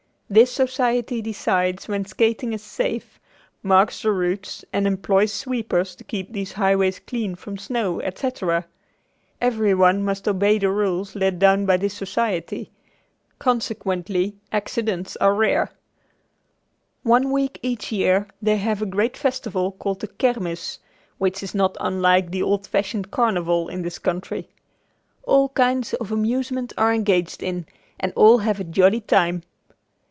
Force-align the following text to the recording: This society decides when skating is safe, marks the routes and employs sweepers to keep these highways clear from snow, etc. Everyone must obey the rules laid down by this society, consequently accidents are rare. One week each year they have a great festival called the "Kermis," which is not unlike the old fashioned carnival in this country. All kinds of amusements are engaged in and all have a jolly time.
This 0.33 0.49
society 0.53 1.21
decides 1.21 1.89
when 1.89 2.05
skating 2.05 2.53
is 2.53 2.63
safe, 2.63 3.19
marks 3.63 4.03
the 4.03 4.13
routes 4.13 4.63
and 4.71 4.87
employs 4.87 5.33
sweepers 5.33 5.93
to 5.95 6.05
keep 6.05 6.31
these 6.31 6.53
highways 6.53 6.99
clear 6.99 7.35
from 7.35 7.57
snow, 7.57 7.99
etc. 7.99 8.65
Everyone 9.41 10.01
must 10.05 10.29
obey 10.29 10.57
the 10.57 10.69
rules 10.71 11.15
laid 11.15 11.37
down 11.39 11.65
by 11.65 11.75
this 11.75 11.93
society, 11.95 12.71
consequently 13.39 14.37
accidents 14.53 15.17
are 15.17 15.35
rare. 15.35 15.69
One 17.03 17.29
week 17.31 17.59
each 17.61 17.91
year 17.91 18.29
they 18.41 18.55
have 18.55 18.81
a 18.81 18.85
great 18.85 19.17
festival 19.17 19.73
called 19.73 19.99
the 19.99 20.07
"Kermis," 20.07 20.77
which 21.17 21.43
is 21.43 21.53
not 21.53 21.75
unlike 21.81 22.31
the 22.31 22.41
old 22.43 22.67
fashioned 22.67 23.11
carnival 23.11 23.67
in 23.67 23.81
this 23.81 23.99
country. 23.99 24.47
All 25.23 25.49
kinds 25.49 25.93
of 25.95 26.09
amusements 26.09 26.73
are 26.77 26.93
engaged 26.93 27.43
in 27.43 27.65
and 27.99 28.13
all 28.15 28.37
have 28.37 28.61
a 28.61 28.63
jolly 28.63 29.01
time. 29.01 29.43